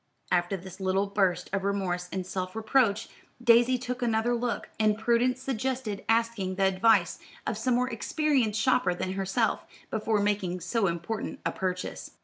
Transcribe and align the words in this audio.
After 0.31 0.57
this 0.57 0.79
little 0.79 1.05
burst 1.05 1.47
of 1.53 1.63
remorse 1.63 2.09
and 2.11 2.25
self 2.25 2.55
reproach, 2.55 3.07
Daisy 3.39 3.77
took 3.77 4.01
another 4.01 4.33
look; 4.33 4.67
and 4.79 4.97
prudence 4.97 5.39
suggested 5.43 6.03
asking 6.09 6.55
the 6.55 6.63
advice 6.63 7.19
of 7.45 7.55
some 7.55 7.75
more 7.75 7.87
experienced 7.87 8.59
shopper 8.59 8.95
than 8.95 9.11
herself, 9.13 9.63
before 9.91 10.19
making 10.19 10.59
so 10.61 10.87
important 10.87 11.39
a 11.45 11.51
purchase. 11.51 12.09